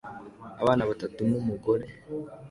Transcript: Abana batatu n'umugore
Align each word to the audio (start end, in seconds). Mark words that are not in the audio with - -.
Abana 0.61 0.83
batatu 0.89 1.19
n'umugore 1.29 1.85